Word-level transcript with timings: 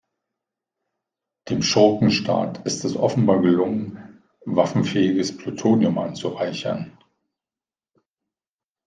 Dem 1.47 1.61
Schurkenstaat 1.61 2.65
ist 2.65 2.85
es 2.85 2.95
offenbar 2.95 3.39
gelungen, 3.43 4.23
waffenfähiges 4.45 5.37
Plutonium 5.37 5.99
anzureichern. 5.99 6.97